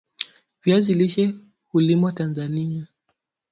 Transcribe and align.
Viazi 0.63 0.93
lishe 0.93 1.33
hulimwa 1.71 2.11
Tanzania 2.11 2.87